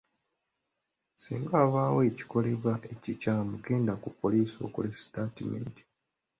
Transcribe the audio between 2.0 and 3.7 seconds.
ekikolebwa ekikyamu,